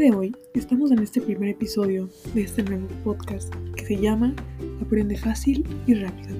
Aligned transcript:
de 0.00 0.12
hoy 0.12 0.34
estamos 0.54 0.90
en 0.92 1.00
este 1.00 1.20
primer 1.20 1.50
episodio 1.50 2.08
de 2.32 2.40
este 2.40 2.62
nuevo 2.62 2.86
podcast 3.04 3.54
que 3.76 3.84
se 3.84 3.98
llama 3.98 4.34
Aprende 4.80 5.18
fácil 5.18 5.62
y 5.86 5.92
rápido. 5.92 6.34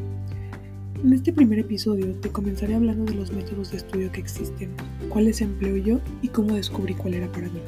En 1.04 1.13
este 1.13 1.31
primer 1.31 1.59
episodio 1.59 2.15
te 2.23 2.31
comenzaré 2.31 2.74
hablando 2.74 3.04
de 3.04 3.19
los 3.19 3.31
métodos 3.33 3.71
de 3.71 3.77
estudio 3.77 4.10
que 4.13 4.21
existen, 4.23 4.71
cuáles 5.10 5.42
empleo 5.42 5.77
yo 5.77 6.01
y 6.23 6.28
cómo 6.28 6.54
descubrí 6.54 6.95
cuál 6.95 7.13
era 7.13 7.31
para 7.31 7.51
mí. 7.51 7.60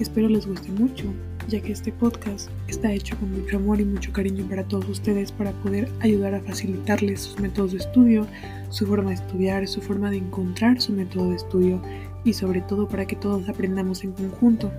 Espero 0.00 0.30
les 0.30 0.46
guste 0.46 0.72
mucho, 0.72 1.04
ya 1.46 1.60
que 1.60 1.72
este 1.72 1.92
podcast 1.92 2.48
está 2.66 2.90
hecho 2.90 3.14
con 3.18 3.38
mucho 3.38 3.58
amor 3.58 3.82
y 3.82 3.84
mucho 3.84 4.14
cariño 4.14 4.46
para 4.48 4.66
todos 4.66 4.88
ustedes 4.88 5.30
para 5.30 5.52
poder 5.60 5.90
ayudar 6.00 6.34
a 6.34 6.40
facilitarles 6.40 7.20
sus 7.20 7.38
métodos 7.38 7.72
de 7.72 7.78
estudio, 7.78 8.26
su 8.70 8.86
forma 8.86 9.10
de 9.10 9.16
estudiar, 9.16 9.68
su 9.68 9.82
forma 9.82 10.10
de 10.10 10.16
encontrar 10.16 10.80
su 10.80 10.94
método 10.94 11.28
de 11.28 11.36
estudio 11.36 11.82
y 12.24 12.32
sobre 12.32 12.62
todo 12.62 12.88
para 12.88 13.04
que 13.04 13.16
todos 13.16 13.46
aprendamos 13.50 14.04
en 14.04 14.12
conjunto. 14.12 14.72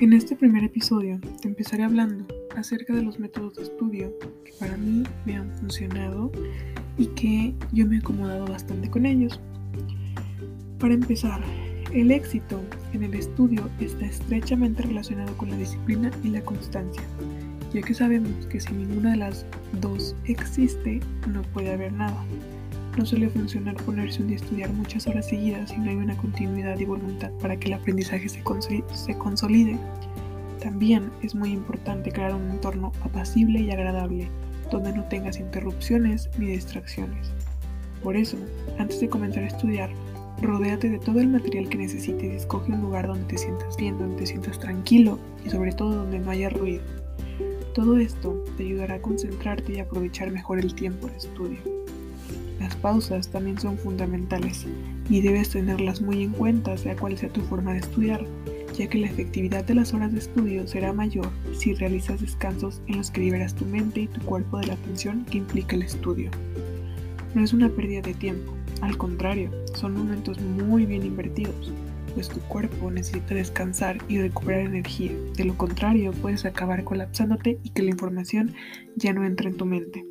En 0.00 0.14
este 0.14 0.34
primer 0.34 0.64
episodio 0.64 1.20
te 1.42 1.48
empezaré 1.48 1.84
hablando 1.84 2.24
acerca 2.56 2.94
de 2.94 3.02
los 3.02 3.18
métodos 3.18 3.56
de 3.56 3.64
estudio 3.64 4.10
que 4.46 4.52
para 4.58 4.78
mí 4.78 5.02
me 5.26 5.36
han 5.36 5.54
funcionado 5.58 6.32
y 6.96 7.04
que 7.08 7.52
yo 7.72 7.86
me 7.86 7.96
he 7.96 7.98
acomodado 7.98 8.46
bastante 8.46 8.88
con 8.88 9.04
ellos. 9.04 9.38
Para 10.78 10.94
empezar, 10.94 11.42
el 11.92 12.12
éxito 12.12 12.62
en 12.94 13.02
el 13.02 13.12
estudio 13.12 13.68
está 13.78 14.06
estrechamente 14.06 14.84
relacionado 14.84 15.36
con 15.36 15.50
la 15.50 15.58
disciplina 15.58 16.10
y 16.24 16.28
la 16.28 16.40
constancia, 16.40 17.02
ya 17.74 17.82
que 17.82 17.92
sabemos 17.92 18.46
que 18.46 18.58
si 18.58 18.72
ninguna 18.72 19.10
de 19.10 19.18
las 19.18 19.44
dos 19.82 20.16
existe, 20.24 21.00
no 21.28 21.42
puede 21.42 21.74
haber 21.74 21.92
nada. 21.92 22.24
No 22.96 23.06
suele 23.06 23.30
funcionar 23.30 23.76
ponerse 23.76 24.20
un 24.20 24.28
día 24.28 24.36
a 24.36 24.40
estudiar 24.40 24.72
muchas 24.72 25.06
horas 25.06 25.28
seguidas 25.28 25.70
si 25.70 25.78
no 25.78 25.90
hay 25.90 25.96
una 25.96 26.16
continuidad 26.16 26.78
y 26.78 26.84
voluntad 26.84 27.30
para 27.40 27.56
que 27.56 27.68
el 27.68 27.74
aprendizaje 27.74 28.28
se, 28.28 28.42
consolide. 28.42 29.78
También 30.60 31.10
es 31.22 31.34
muy 31.34 31.52
importante 31.52 32.10
crear 32.10 32.34
un 32.34 32.50
entorno 32.50 32.92
apacible 33.02 33.60
y 33.60 33.70
agradable, 33.70 34.28
donde 34.70 34.92
no 34.92 35.04
tengas 35.04 35.38
interrupciones 35.38 36.28
ni 36.36 36.46
distracciones. 36.46 37.32
Por 38.02 38.16
eso, 38.16 38.36
antes 38.78 39.00
de 39.00 39.08
comenzar 39.08 39.44
a 39.44 39.48
estudiar, 39.48 39.90
rodéate 40.42 40.90
de 40.90 40.98
todo 40.98 41.20
el 41.20 41.28
material 41.28 41.68
que 41.68 41.78
necesites 41.78 42.32
y 42.32 42.36
escoge 42.36 42.72
un 42.72 42.80
lugar 42.80 43.06
donde 43.06 43.24
te 43.24 43.38
sientas 43.38 43.76
bien, 43.76 43.98
donde 43.98 44.16
te 44.16 44.26
sientas 44.26 44.58
tranquilo 44.58 45.18
y 45.44 45.50
sobre 45.50 45.72
todo 45.72 45.94
donde 45.94 46.18
no 46.18 46.30
haya 46.30 46.50
ruido. 46.50 46.82
Todo 47.72 47.98
esto 47.98 48.42
te 48.56 48.64
ayudará 48.64 48.96
a 48.96 49.02
concentrarte 49.02 49.74
y 49.74 49.78
aprovechar 49.78 50.30
mejor 50.32 50.58
el 50.58 50.74
tiempo 50.74 51.06
de 51.06 51.16
estudio. 51.16 51.79
Las 52.60 52.76
pausas 52.76 53.28
también 53.28 53.58
son 53.58 53.78
fundamentales 53.78 54.66
y 55.08 55.22
debes 55.22 55.48
tenerlas 55.48 56.00
muy 56.02 56.22
en 56.22 56.32
cuenta 56.32 56.76
sea 56.76 56.94
cual 56.94 57.16
sea 57.16 57.30
tu 57.30 57.40
forma 57.40 57.72
de 57.72 57.80
estudiar, 57.80 58.24
ya 58.78 58.86
que 58.86 58.98
la 58.98 59.06
efectividad 59.06 59.64
de 59.64 59.74
las 59.74 59.94
horas 59.94 60.12
de 60.12 60.18
estudio 60.18 60.66
será 60.68 60.92
mayor 60.92 61.30
si 61.52 61.74
realizas 61.74 62.20
descansos 62.20 62.82
en 62.86 62.98
los 62.98 63.10
que 63.10 63.22
liberas 63.22 63.54
tu 63.54 63.64
mente 63.64 64.02
y 64.02 64.06
tu 64.06 64.20
cuerpo 64.20 64.58
de 64.58 64.68
la 64.68 64.76
tensión 64.76 65.24
que 65.24 65.38
implica 65.38 65.74
el 65.74 65.82
estudio. 65.82 66.30
No 67.34 67.42
es 67.42 67.52
una 67.52 67.70
pérdida 67.70 68.02
de 68.02 68.14
tiempo, 68.14 68.54
al 68.82 68.96
contrario, 68.96 69.50
son 69.74 69.94
momentos 69.94 70.40
muy 70.40 70.86
bien 70.86 71.04
invertidos, 71.04 71.72
pues 72.14 72.28
tu 72.28 72.40
cuerpo 72.40 72.90
necesita 72.90 73.34
descansar 73.34 73.98
y 74.08 74.18
recuperar 74.18 74.60
energía. 74.60 75.12
De 75.36 75.44
lo 75.44 75.56
contrario, 75.56 76.12
puedes 76.12 76.44
acabar 76.44 76.82
colapsándote 76.84 77.58
y 77.62 77.70
que 77.70 77.82
la 77.82 77.90
información 77.90 78.54
ya 78.96 79.12
no 79.12 79.24
entre 79.24 79.48
en 79.48 79.56
tu 79.56 79.66
mente. 79.66 80.04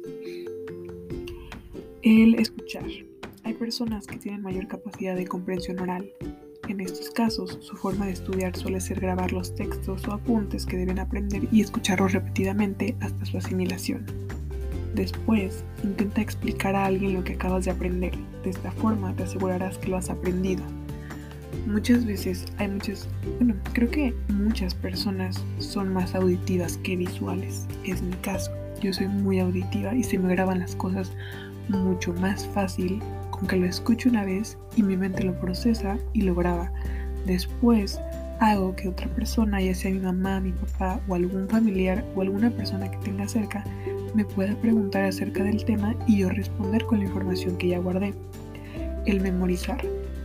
El 2.02 2.36
escuchar. 2.36 2.86
Hay 3.44 3.54
personas 3.56 4.08
que 4.08 4.16
tienen 4.16 4.42
mayor 4.42 4.68
capacidad 4.68 5.18
de 5.18 5.28
comprensión 5.28 5.80
oral. 5.80 6.10
En 6.70 6.80
estos 6.80 7.10
casos, 7.10 7.58
su 7.60 7.76
forma 7.76 8.06
de 8.06 8.14
estudiar 8.14 8.56
suele 8.56 8.80
ser 8.80 9.02
grabar 9.02 9.34
los 9.34 9.54
textos 9.54 10.08
o 10.08 10.14
apuntes 10.14 10.66
que 10.66 10.78
deben 10.78 10.98
aprender 11.00 11.50
y 11.52 11.60
escucharlos 11.60 12.14
repetidamente 12.14 12.96
hasta 13.02 13.26
su 13.26 13.38
asimilación. 13.38 14.06
Después, 14.96 15.66
intenta 15.84 16.22
explicar 16.22 16.74
a 16.74 16.86
alguien 16.86 17.16
lo 17.16 17.26
que 17.26 17.34
acabas 17.34 17.66
de 17.66 17.72
aprender. 17.72 18.14
De 18.46 18.52
esta 18.52 18.72
forma 18.72 19.14
te 19.14 19.24
asegurarás 19.24 19.78
que 19.78 19.90
lo 19.90 19.98
has 19.98 20.10
aprendido. 20.10 20.64
Muchas 21.68 22.06
veces 22.06 22.46
hay 22.60 22.70
muchas, 22.70 23.10
bueno, 23.40 23.56
creo 23.74 23.92
que 23.92 24.14
muchas 24.30 24.74
personas 24.74 25.44
son 25.58 25.94
más 25.94 26.16
auditivas 26.16 26.78
que 26.78 26.96
visuales. 26.96 27.68
Es 27.84 28.02
mi 28.02 28.16
caso. 28.18 28.52
Yo 28.82 28.94
soy 28.94 29.10
muy 29.10 29.40
auditiva 29.40 29.94
y 29.94 30.04
se 30.04 30.18
me 30.18 30.34
graban 30.34 30.60
las 30.60 30.74
cosas 30.74 31.12
mucho 31.70 32.14
más 32.14 32.48
fácil 32.48 33.02
con 33.32 33.48
que 33.48 33.58
lo 33.58 33.66
escucho 33.66 34.10
una 34.10 34.26
vez 34.26 34.58
y 34.76 34.84
mi 34.84 34.98
mente 34.98 35.24
lo 35.24 35.40
procesa 35.40 35.98
y 36.14 36.22
lo 36.22 36.36
graba. 36.36 36.72
Después 37.26 38.00
hago 38.40 38.76
que 38.76 38.88
otra 38.88 39.08
persona, 39.10 39.62
ya 39.62 39.76
sea 39.76 39.92
mi 39.92 40.00
mamá, 40.00 40.40
mi 40.40 40.52
papá 40.52 41.00
o 41.08 41.16
algún 41.16 41.48
familiar 41.50 42.04
o 42.16 42.22
alguna 42.22 42.50
persona 42.50 42.90
que 42.90 42.98
tenga 42.98 43.28
cerca, 43.28 43.64
me 44.16 44.26
pueda 44.26 44.56
preguntar 44.56 45.04
acerca 45.04 45.44
del 45.44 45.64
tema 45.64 45.96
y 46.08 46.20
yo 46.20 46.30
responder 46.30 46.86
con 46.86 47.00
la 47.00 47.06
información 47.06 47.58
que 47.58 47.70
ya 47.70 47.80
guardé. 47.80 48.14
El 49.06 49.22
memorizar. 49.22 49.84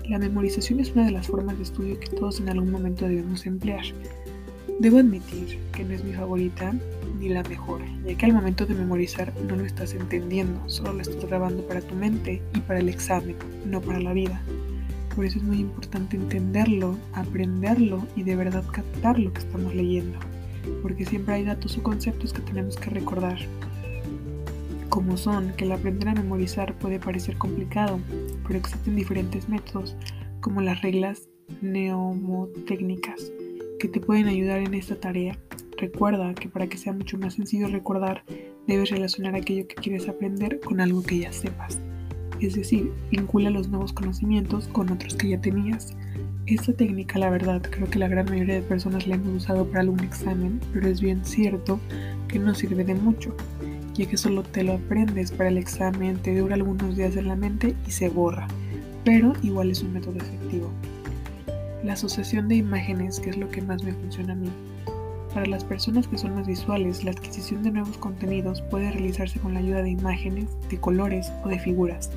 La 0.09 0.19
memorización 0.19 0.81
es 0.81 0.93
una 0.93 1.07
de 1.07 1.13
las 1.13 1.29
formas 1.29 1.57
de 1.57 1.63
estudio 1.63 1.99
que 1.99 2.09
todos 2.09 2.39
en 2.39 2.51
algún 2.51 2.71
momento 2.71 3.09
debemos 3.09 3.47
emplear. 3.47 3.85
Debo 4.81 4.99
admitir 4.99 5.61
que 5.73 5.85
no 5.85 5.95
es 5.95 6.03
mi 6.03 6.13
favorita 6.13 6.75
ni 7.21 7.29
la 7.29 7.45
mejor, 7.45 7.81
ya 8.05 8.17
que 8.17 8.27
al 8.27 8.33
momento 8.33 8.67
de 8.67 8.75
memorizar 8.75 9.33
no 9.49 9.55
lo 9.55 9.65
estás 9.65 9.95
entendiendo, 9.95 10.69
solo 10.69 10.93
lo 10.93 11.01
estás 11.01 11.25
grabando 11.25 11.63
para 11.67 11.81
tu 11.81 11.95
mente 11.95 12.43
y 12.55 12.59
para 12.59 12.81
el 12.81 12.89
examen, 12.89 13.37
no 13.65 13.81
para 13.81 14.01
la 14.01 14.13
vida. 14.13 14.43
Por 15.15 15.25
eso 15.25 15.39
es 15.39 15.45
muy 15.45 15.61
importante 15.61 16.17
entenderlo, 16.17 16.99
aprenderlo 17.13 18.05
y 18.17 18.25
de 18.25 18.35
verdad 18.35 18.65
captar 18.73 19.17
lo 19.21 19.33
que 19.33 19.41
estamos 19.43 19.73
leyendo, 19.77 20.19
porque 20.83 21.07
siempre 21.07 21.35
hay 21.35 21.45
datos 21.45 21.79
o 21.79 21.83
conceptos 21.85 22.33
que 22.33 22.43
tenemos 22.43 22.77
que 22.77 22.91
recordar. 22.91 23.39
Como 24.89 25.17
son 25.17 25.53
que 25.57 25.67
el 25.67 25.73
aprender 25.73 26.09
a 26.09 26.15
memorizar 26.15 26.77
puede 26.79 26.99
parecer 26.99 27.39
complicado, 27.39 28.01
pero 28.45 28.59
existen 28.59 28.97
diferentes 28.97 29.49
métodos, 29.49 29.97
como 30.41 30.61
las 30.61 30.83
reglas 30.83 31.29
neumotécnicas 31.63 33.31
que 33.85 33.89
te 33.91 34.01
pueden 34.01 34.29
ayudar 34.29 34.61
en 34.61 34.73
esta 34.73 34.99
tarea. 34.99 35.39
Recuerda 35.77 36.33
que 36.33 36.49
para 36.49 36.67
que 36.67 36.79
sea 36.79 36.95
mucho 36.95 37.19
más 37.19 37.35
sencillo 37.35 37.69
recordar, 37.69 38.25
debes 38.67 38.89
relacionar 38.89 39.35
aquello 39.35 39.69
que 39.69 39.75
quieres 39.75 40.09
aprender 40.09 40.59
con 40.61 40.81
algo 40.81 41.03
que 41.03 41.19
ya 41.19 41.33
sepas. 41.35 41.79
Es 42.41 42.55
decir, 42.55 42.91
vincula 43.11 43.51
los 43.51 43.69
nuevos 43.69 43.93
conocimientos 43.93 44.69
con 44.69 44.91
otros 44.91 45.17
que 45.17 45.29
ya 45.29 45.39
tenías. 45.39 45.95
Esta 46.47 46.73
técnica, 46.73 47.19
la 47.19 47.29
verdad, 47.29 47.61
creo 47.61 47.91
que 47.91 47.99
la 47.99 48.09
gran 48.09 48.25
mayoría 48.25 48.55
de 48.55 48.63
personas 48.63 49.07
la 49.07 49.17
hemos 49.17 49.43
usado 49.43 49.67
para 49.67 49.81
algún 49.81 50.01
examen, 50.01 50.61
pero 50.73 50.89
es 50.89 51.03
bien 51.03 51.23
cierto 51.23 51.79
que 52.27 52.39
no 52.39 52.55
sirve 52.55 52.85
de 52.85 52.95
mucho, 52.95 53.37
ya 53.93 54.07
que 54.07 54.17
solo 54.17 54.45
te 54.45 54.65
lo 54.65 54.73
aprendes 54.73 55.31
para 55.31 55.51
el 55.51 55.59
examen, 55.59 56.17
te 56.23 56.35
dura 56.35 56.55
algunos 56.55 56.97
días 56.97 57.17
en 57.17 57.29
la 57.29 57.37
mente 57.37 57.77
y 57.87 57.91
se 57.91 58.09
borra, 58.09 58.49
pero 59.05 59.35
igual 59.43 59.71
es 59.71 59.83
un 59.83 59.93
método 59.93 60.17
efectivo. 60.17 60.71
La 61.85 61.93
asociación 61.93 62.49
de 62.49 62.55
imágenes, 62.55 63.21
que 63.21 63.29
es 63.29 63.37
lo 63.37 63.51
que 63.51 63.61
más 63.61 63.83
me 63.83 63.93
funciona 63.93 64.33
a 64.33 64.37
mí. 64.37 64.49
Para 65.35 65.45
las 65.45 65.65
personas 65.65 66.09
que 66.09 66.17
son 66.17 66.35
más 66.35 66.47
visuales, 66.47 67.05
la 67.05 67.11
adquisición 67.11 67.63
de 67.63 67.73
nuevos 67.73 67.99
contenidos 67.99 68.63
puede 68.63 68.91
realizarse 68.91 69.39
con 69.39 69.53
la 69.53 69.61
ayuda 69.61 69.83
de 69.83 69.91
imágenes, 69.91 70.47
de 70.71 70.81
colores 70.81 71.31
o 71.45 71.51
de 71.51 71.59
figuras. 71.59 72.11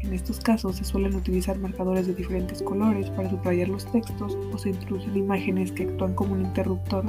En 0.00 0.12
estos 0.12 0.40
casos 0.40 0.74
se 0.74 0.84
suelen 0.84 1.14
utilizar 1.14 1.56
marcadores 1.58 2.08
de 2.08 2.14
diferentes 2.14 2.60
colores 2.60 3.08
para 3.10 3.30
subrayar 3.30 3.68
los 3.68 3.86
textos 3.92 4.36
o 4.52 4.58
se 4.58 4.70
introducen 4.70 5.16
imágenes 5.16 5.70
que 5.70 5.84
actúan 5.84 6.14
como 6.14 6.34
un 6.34 6.42
interruptor 6.46 7.04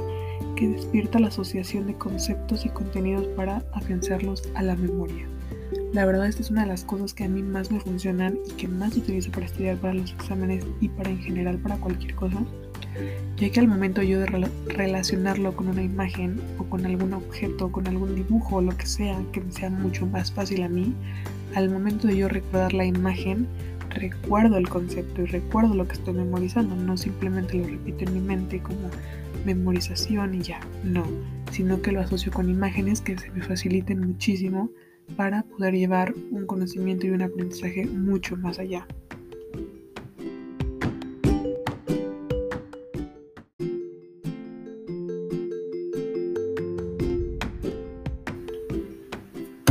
que 0.55 0.67
despierta 0.67 1.17
la 1.17 1.29
asociación 1.29 1.87
de 1.87 1.95
conceptos 1.95 2.67
y 2.67 2.69
contenidos 2.69 3.25
para 3.29 3.63
afianzarlos 3.73 4.43
a 4.53 4.61
la 4.61 4.75
memoria. 4.75 5.27
La 5.95 6.03
verdad 6.03 6.27
esta 6.27 6.41
es 6.41 6.51
una 6.51 6.63
de 6.63 6.67
las 6.67 6.83
cosas 6.83 7.13
que 7.13 7.23
a 7.23 7.29
mí 7.29 7.41
más 7.41 7.71
me 7.71 7.79
funcionan 7.79 8.37
y 8.45 8.51
que 8.55 8.67
más 8.67 8.97
utilizo 8.97 9.31
para 9.31 9.45
estudiar 9.45 9.77
para 9.77 9.93
los 9.93 10.11
exámenes 10.11 10.65
y 10.81 10.89
para 10.89 11.09
en 11.09 11.19
general 11.19 11.57
para 11.57 11.77
cualquier 11.77 12.13
cosa, 12.15 12.37
ya 13.37 13.49
que 13.49 13.61
al 13.61 13.69
momento 13.69 14.01
yo 14.01 14.19
de 14.19 14.25
relacionarlo 14.25 15.55
con 15.55 15.69
una 15.69 15.81
imagen 15.81 16.41
o 16.57 16.65
con 16.65 16.85
algún 16.85 17.13
objeto, 17.13 17.71
con 17.71 17.87
algún 17.87 18.13
dibujo 18.13 18.57
o 18.57 18.61
lo 18.61 18.75
que 18.75 18.85
sea, 18.85 19.17
que 19.31 19.39
me 19.39 19.53
sea 19.53 19.69
mucho 19.69 20.05
más 20.05 20.33
fácil 20.33 20.63
a 20.63 20.67
mí, 20.67 20.93
al 21.55 21.69
momento 21.69 22.07
de 22.09 22.17
yo 22.17 22.27
recordar 22.27 22.73
la 22.73 22.83
imagen, 22.83 23.47
recuerdo 23.91 24.57
el 24.57 24.67
concepto 24.67 25.21
y 25.21 25.27
recuerdo 25.27 25.75
lo 25.75 25.87
que 25.87 25.93
estoy 25.93 26.13
memorizando, 26.13 26.75
no 26.75 26.97
simplemente 26.97 27.53
lo 27.53 27.67
repito 27.67 28.03
en 28.03 28.15
mi 28.15 28.19
mente 28.19 28.59
como 28.59 28.91
memorización 29.45 30.35
y 30.35 30.41
ya, 30.41 30.59
no, 30.83 31.05
sino 31.51 31.81
que 31.81 31.93
lo 31.93 32.01
asocio 32.01 32.33
con 32.33 32.49
imágenes 32.49 32.99
que 32.99 33.17
se 33.17 33.31
me 33.31 33.41
faciliten 33.41 34.01
muchísimo 34.01 34.71
para 35.15 35.43
poder 35.43 35.73
llevar 35.73 36.13
un 36.31 36.45
conocimiento 36.45 37.07
y 37.07 37.11
un 37.11 37.21
aprendizaje 37.21 37.85
mucho 37.85 38.35
más 38.37 38.59
allá. 38.59 38.87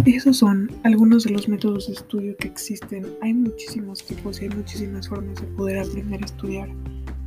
Esos 0.06 0.36
son 0.36 0.70
algunos 0.84 1.24
de 1.24 1.30
los 1.30 1.48
métodos 1.48 1.86
de 1.86 1.94
estudio 1.94 2.36
que 2.36 2.48
existen. 2.48 3.06
Hay 3.22 3.32
muchísimos 3.32 4.04
tipos 4.04 4.40
y 4.40 4.44
hay 4.44 4.50
muchísimas 4.50 5.08
formas 5.08 5.40
de 5.40 5.46
poder 5.48 5.78
aprender 5.78 6.22
a 6.22 6.26
estudiar, 6.26 6.68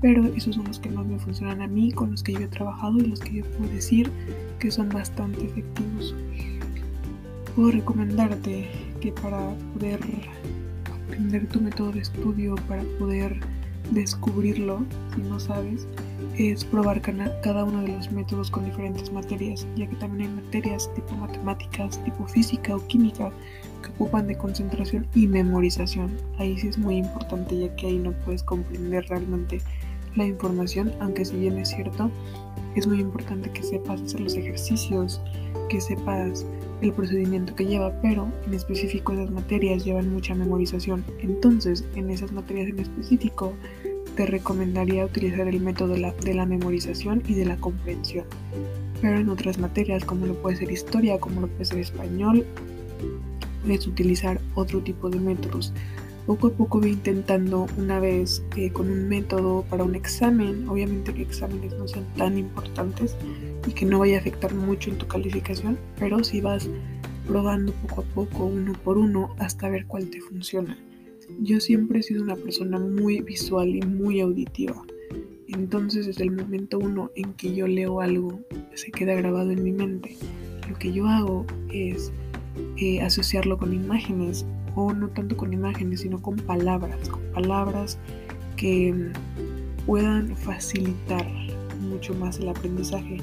pero 0.01 0.25
esos 0.35 0.55
son 0.55 0.65
los 0.65 0.79
que 0.79 0.89
más 0.89 1.05
me 1.05 1.19
funcionan 1.19 1.61
a 1.61 1.67
mí, 1.67 1.91
con 1.91 2.11
los 2.11 2.21
que 2.21 2.33
yo 2.33 2.41
he 2.41 2.47
trabajado 2.47 2.99
y 2.99 3.07
los 3.07 3.19
que 3.19 3.37
yo 3.37 3.45
puedo 3.57 3.71
decir 3.71 4.11
que 4.59 4.69
son 4.69 4.89
bastante 4.89 5.43
efectivos. 5.43 6.15
Puedo 7.57 7.71
recomendarte 7.71 8.69
que 9.01 9.11
para 9.11 9.49
poder 9.73 9.99
aprender 11.07 11.47
tu 11.47 11.59
método 11.59 11.91
de 11.91 12.01
estudio, 12.01 12.53
para 12.67 12.83
poder 12.99 13.39
descubrirlo, 13.89 14.85
si 15.15 15.21
no 15.23 15.39
sabes, 15.39 15.87
es 16.37 16.63
probar 16.63 17.01
cada 17.01 17.63
uno 17.63 17.81
de 17.81 17.87
los 17.87 18.11
métodos 18.11 18.51
con 18.51 18.65
diferentes 18.65 19.11
materias, 19.11 19.65
ya 19.75 19.87
que 19.87 19.95
también 19.95 20.29
hay 20.29 20.35
materias 20.35 20.87
tipo 20.93 21.15
matemáticas, 21.15 21.99
tipo 22.03 22.27
física 22.27 22.75
o 22.75 22.85
química 22.85 23.31
que 23.81 23.89
ocupan 23.89 24.27
de 24.27 24.37
concentración 24.37 25.07
y 25.15 25.25
memorización. 25.25 26.15
Ahí 26.37 26.59
sí 26.59 26.67
es 26.67 26.77
muy 26.77 26.97
importante, 26.97 27.57
ya 27.57 27.75
que 27.75 27.87
ahí 27.87 27.97
no 27.97 28.11
puedes 28.23 28.43
comprender 28.43 29.07
realmente 29.09 29.61
la 30.15 30.27
información, 30.27 30.93
aunque 30.99 31.25
si 31.25 31.35
bien 31.37 31.57
es 31.57 31.69
cierto, 31.69 32.11
es 32.75 32.85
muy 32.85 32.99
importante 32.99 33.49
que 33.49 33.63
sepas 33.63 33.99
hacer 33.99 34.19
los 34.19 34.35
ejercicios, 34.35 35.19
que 35.69 35.81
sepas 35.81 36.45
el 36.81 36.93
procedimiento 36.93 37.55
que 37.55 37.65
lleva, 37.65 37.91
pero 38.01 38.27
en 38.45 38.53
específico 38.53 39.13
esas 39.13 39.31
materias 39.31 39.83
llevan 39.83 40.13
mucha 40.13 40.35
memorización. 40.35 41.03
Entonces, 41.19 41.83
en 41.95 42.09
esas 42.09 42.31
materias 42.31 42.69
en 42.69 42.79
específico, 42.79 43.53
te 44.15 44.25
recomendaría 44.25 45.05
utilizar 45.05 45.47
el 45.47 45.59
método 45.59 45.93
de 45.93 45.99
la, 45.99 46.11
de 46.11 46.33
la 46.33 46.45
memorización 46.45 47.23
y 47.27 47.33
de 47.33 47.45
la 47.45 47.57
comprensión. 47.57 48.25
Pero 49.01 49.19
en 49.19 49.29
otras 49.29 49.59
materias, 49.59 50.03
como 50.03 50.25
lo 50.25 50.35
puede 50.41 50.57
ser 50.57 50.71
historia, 50.71 51.19
como 51.19 51.41
lo 51.41 51.47
puede 51.47 51.65
ser 51.65 51.79
español, 51.79 52.45
puedes 53.63 53.85
utilizar 53.85 54.39
otro 54.55 54.81
tipo 54.81 55.09
de 55.09 55.19
métodos. 55.19 55.73
Poco 56.27 56.47
a 56.47 56.51
poco 56.51 56.81
voy 56.81 56.89
intentando 56.89 57.67
una 57.77 58.01
vez 58.01 58.43
con 58.73 58.89
un 58.89 59.07
método 59.07 59.63
para 59.69 59.85
un 59.85 59.95
examen, 59.95 60.67
obviamente 60.67 61.13
que 61.13 61.21
exámenes 61.21 61.71
no 61.75 61.87
sean 61.87 62.03
tan 62.17 62.37
importantes 62.37 63.15
y 63.65 63.71
que 63.71 63.85
no 63.85 63.99
vaya 63.99 64.17
a 64.17 64.19
afectar 64.19 64.53
mucho 64.53 64.91
en 64.91 64.97
tu 64.97 65.07
calificación, 65.07 65.79
pero 65.97 66.25
si 66.25 66.41
vas 66.41 66.69
probando 67.25 67.71
poco 67.71 68.01
a 68.01 68.03
poco, 68.13 68.45
uno 68.45 68.73
por 68.83 68.97
uno, 68.97 69.33
hasta 69.39 69.69
ver 69.69 69.85
cuál 69.85 70.09
te 70.09 70.19
funciona. 70.19 70.77
Yo 71.39 71.61
siempre 71.61 71.99
he 71.99 72.03
sido 72.03 72.23
una 72.23 72.35
persona 72.35 72.77
muy 72.77 73.21
visual 73.21 73.69
y 73.69 73.81
muy 73.83 74.19
auditiva. 74.19 74.83
Entonces 75.47 76.07
desde 76.07 76.25
el 76.25 76.31
momento 76.31 76.77
uno 76.77 77.09
en 77.15 77.35
que 77.35 77.55
yo 77.55 77.67
leo 77.67 78.01
algo, 78.01 78.41
se 78.73 78.91
queda 78.91 79.13
grabado 79.13 79.51
en 79.51 79.63
mi 79.63 79.71
mente. 79.71 80.17
Lo 80.69 80.77
que 80.77 80.91
yo 80.91 81.07
hago 81.07 81.45
es 81.71 82.11
eh, 82.75 82.99
asociarlo 82.99 83.57
con 83.57 83.73
imágenes, 83.73 84.45
o 84.77 84.93
no 84.93 85.09
tanto 85.09 85.35
con 85.35 85.51
imágenes, 85.51 86.01
sino 86.01 86.21
con 86.21 86.35
palabras, 86.35 87.09
con 87.09 87.21
palabras 87.33 87.97
que 88.55 89.11
puedan 89.85 90.35
facilitar 90.37 91.25
mucho 91.81 92.13
más 92.13 92.39
el 92.39 92.49
aprendizaje. 92.49 93.17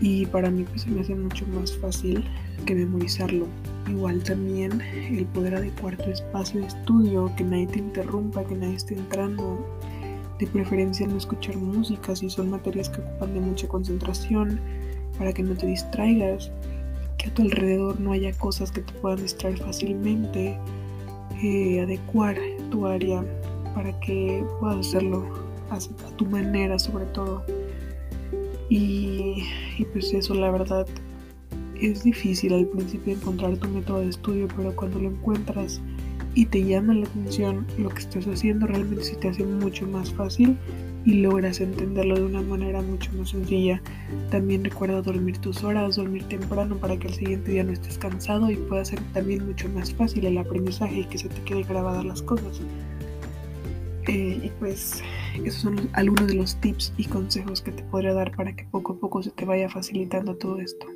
Y 0.00 0.26
para 0.26 0.50
mí 0.50 0.64
pues 0.64 0.82
se 0.82 0.90
me 0.90 1.00
hace 1.00 1.14
mucho 1.14 1.46
más 1.46 1.76
fácil 1.78 2.24
que 2.66 2.74
memorizarlo. 2.74 3.46
Igual 3.88 4.22
también 4.22 4.80
el 4.82 5.24
poder 5.26 5.54
adecuar 5.54 5.96
tu 5.96 6.10
espacio 6.10 6.60
de 6.60 6.66
estudio, 6.66 7.32
que 7.36 7.44
nadie 7.44 7.68
te 7.68 7.78
interrumpa, 7.78 8.44
que 8.44 8.54
nadie 8.54 8.76
esté 8.76 8.94
entrando. 8.94 9.66
De 10.38 10.46
preferencia 10.46 11.06
no 11.06 11.16
escuchar 11.16 11.56
música 11.56 12.14
si 12.16 12.28
son 12.28 12.50
materias 12.50 12.88
que 12.90 13.00
ocupan 13.00 13.32
de 13.32 13.40
mucha 13.40 13.68
concentración, 13.68 14.60
para 15.16 15.32
que 15.32 15.42
no 15.42 15.54
te 15.54 15.66
distraigas, 15.66 16.50
que 17.22 17.30
a 17.30 17.34
tu 17.34 17.42
alrededor 17.42 18.00
no 18.00 18.12
haya 18.12 18.32
cosas 18.32 18.72
que 18.72 18.80
te 18.80 18.92
puedan 18.94 19.22
distraer 19.22 19.58
fácilmente. 19.58 20.58
Eh, 21.42 21.80
adecuar 21.80 22.36
tu 22.70 22.86
área 22.86 23.24
para 23.74 23.98
que 24.00 24.44
puedas 24.60 24.86
hacerlo 24.86 25.26
a, 25.70 25.78
tu 26.16 26.26
manera 26.26 26.78
sobre 26.78 27.06
todo. 27.06 27.44
Y, 28.68 29.44
y 29.78 29.84
pues 29.92 30.12
eso 30.12 30.34
la 30.34 30.50
verdad 30.50 30.86
es 31.80 32.04
difícil 32.04 32.54
al 32.54 32.66
principio 32.66 33.14
encontrar 33.14 33.56
tu 33.56 33.68
método 33.68 34.00
de 34.00 34.08
estudio, 34.08 34.48
pero 34.56 34.74
cuando 34.74 34.98
lo 34.98 35.08
encuentras 35.08 35.80
y 36.34 36.46
te 36.46 36.64
llama 36.64 36.94
la 36.94 37.06
atención 37.06 37.66
lo 37.78 37.88
que 37.88 38.00
estás 38.00 38.26
haciendo, 38.26 38.66
realmente 38.66 39.04
se 39.04 39.16
te 39.16 39.28
hace 39.28 39.44
mucho 39.44 39.86
más 39.86 40.12
fácil 40.12 40.56
y 41.04 41.14
logras 41.14 41.60
entenderlo 41.60 42.16
de 42.16 42.22
una 42.22 42.42
manera 42.42 42.80
mucho 42.82 43.12
más 43.14 43.30
sencilla. 43.30 43.82
También 44.30 44.64
recuerda 44.64 45.02
dormir 45.02 45.38
tus 45.38 45.64
horas, 45.64 45.96
dormir 45.96 46.24
temprano 46.24 46.76
para 46.76 46.96
que 46.98 47.08
el 47.08 47.14
siguiente 47.14 47.52
día 47.52 47.64
no 47.64 47.72
estés 47.72 47.98
cansado 47.98 48.50
y 48.50 48.56
pueda 48.56 48.84
ser 48.84 49.00
también 49.12 49.46
mucho 49.46 49.68
más 49.70 49.92
fácil 49.92 50.26
el 50.26 50.38
aprendizaje 50.38 51.00
y 51.00 51.04
que 51.04 51.18
se 51.18 51.28
te 51.28 51.40
quede 51.42 51.64
grabadas 51.64 52.04
las 52.04 52.22
cosas. 52.22 52.60
Eh, 54.08 54.40
y 54.42 54.50
pues 54.58 55.02
esos 55.44 55.62
son 55.62 55.88
algunos 55.92 56.26
de 56.26 56.34
los 56.34 56.56
tips 56.60 56.92
y 56.96 57.04
consejos 57.04 57.62
que 57.62 57.70
te 57.70 57.82
podría 57.84 58.12
dar 58.14 58.34
para 58.34 58.54
que 58.54 58.64
poco 58.64 58.94
a 58.94 58.96
poco 58.96 59.22
se 59.22 59.30
te 59.30 59.44
vaya 59.44 59.68
facilitando 59.68 60.36
todo 60.36 60.58
esto. 60.58 60.86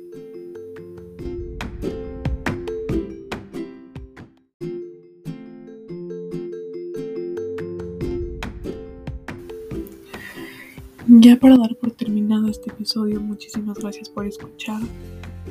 Ya 11.27 11.35
para 11.35 11.57
dar 11.57 11.75
por 11.75 11.91
terminado 11.91 12.47
este 12.47 12.69
episodio, 12.69 13.19
muchísimas 13.19 13.77
gracias 13.79 14.07
por 14.07 14.25
escuchar 14.25 14.81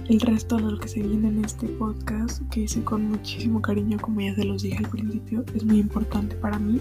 el 0.09 0.21
resto 0.23 0.57
de 0.57 0.63
lo 0.63 0.79
que 0.79 0.89
se 0.89 1.03
viene 1.03 1.29
en 1.29 1.45
este 1.45 1.67
podcast, 1.67 2.41
que 2.49 2.61
hice 2.61 2.83
con 2.83 3.11
muchísimo 3.11 3.61
cariño, 3.61 3.99
como 4.01 4.23
ya 4.23 4.35
se 4.35 4.45
los 4.45 4.63
dije 4.63 4.79
al 4.79 4.89
principio, 4.89 5.45
es 5.55 5.65
muy 5.65 5.81
importante 5.81 6.35
para 6.37 6.59
mí. 6.59 6.81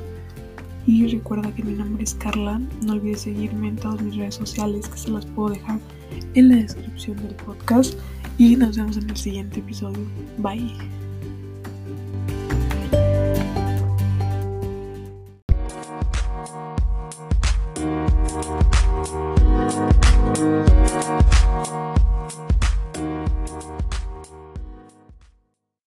Y 0.88 1.08
recuerda 1.08 1.54
que 1.54 1.62
mi 1.62 1.74
nombre 1.74 2.06
es 2.06 2.16
Carla, 2.16 2.62
no 2.86 2.94
olvides 2.94 3.20
seguirme 3.20 3.68
en 3.68 3.76
todas 3.76 4.02
mis 4.02 4.16
redes 4.16 4.36
sociales, 4.36 4.88
que 4.88 4.98
se 4.98 5.12
las 5.12 5.26
puedo 5.26 5.50
dejar 5.50 5.78
en 6.36 6.48
la 6.48 6.56
descripción 6.56 7.18
del 7.18 7.36
podcast. 7.36 8.00
Y 8.38 8.56
nos 8.56 8.78
vemos 8.78 8.96
en 8.96 9.10
el 9.10 9.18
siguiente 9.18 9.60
episodio. 9.60 10.06
Bye. 10.38 11.05